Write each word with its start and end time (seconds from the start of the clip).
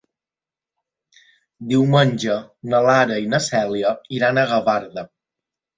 Diumenge 1.73 2.39
na 2.73 2.83
Lara 2.89 3.21
i 3.27 3.31
na 3.35 3.45
Cèlia 3.51 3.95
iran 4.21 4.45
a 4.47 4.49
Gavarda. 4.55 5.11